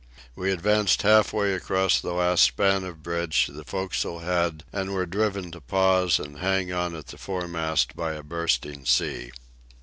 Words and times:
We 0.35 0.49
advanced 0.51 1.03
half 1.03 1.31
way 1.31 1.53
across 1.53 2.01
the 2.01 2.13
last 2.13 2.41
span 2.43 2.83
of 2.85 3.03
bridge 3.03 3.45
to 3.45 3.51
the 3.51 3.63
fore 3.63 3.87
castle 3.89 4.21
head, 4.21 4.63
and 4.73 4.95
were 4.95 5.05
driven 5.05 5.51
to 5.51 5.61
pause 5.61 6.17
and 6.19 6.39
hang 6.39 6.73
on 6.73 6.95
at 6.95 7.05
the 7.05 7.19
foremast 7.19 7.95
by 7.95 8.13
a 8.13 8.23
bursting 8.23 8.85
sea. 8.85 9.29